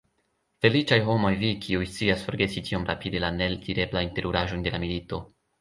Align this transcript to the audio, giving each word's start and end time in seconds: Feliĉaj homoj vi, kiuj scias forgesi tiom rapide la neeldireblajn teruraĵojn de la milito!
Feliĉaj 0.65 0.97
homoj 1.09 1.31
vi, 1.41 1.51
kiuj 1.67 1.89
scias 1.91 2.25
forgesi 2.29 2.65
tiom 2.71 2.89
rapide 2.93 3.23
la 3.27 3.31
neeldireblajn 3.39 4.13
teruraĵojn 4.17 4.69
de 4.69 4.77
la 4.79 4.85
milito! 4.87 5.25